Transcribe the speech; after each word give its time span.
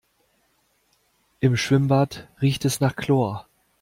Im 1.41 1.55
Schwimmbad 1.55 2.27
riecht 2.41 2.65
es 2.65 2.79
nach 2.79 2.95
Chlor. 2.95 3.45